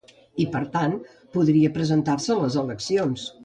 I, 0.43 0.47
per 0.55 0.61
tant, 0.75 0.95
podria 1.37 1.71
presentar-se 1.77 2.35
a 2.37 2.41
les 2.43 2.61
eleccions. 2.67 3.33